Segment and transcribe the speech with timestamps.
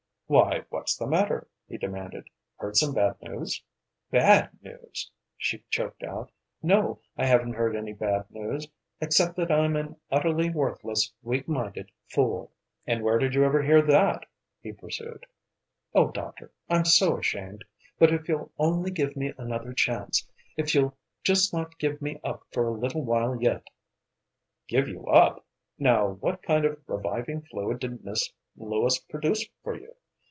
[0.33, 2.29] "Why, what's the matter?" he demanded.
[2.55, 3.61] "Heard some bad news?"
[4.11, 6.31] "Bad news!" she choked out;
[6.63, 8.65] "no, I haven't heard any bad news
[9.01, 12.53] except that I'm an utterly worthless, weak minded fool!"
[12.87, 14.25] "And where did you hear that?"
[14.61, 15.25] he pursued.
[15.93, 17.65] "Oh, doctor I'm so ashamed!
[17.99, 20.25] But if you'll only give me another chance!
[20.55, 20.95] If you'll
[21.25, 23.69] just not give me up for a little while yet!"
[24.69, 25.45] "Give you up!
[25.77, 29.93] Now what kind of reviving fluid did Miss Lewis produce for you?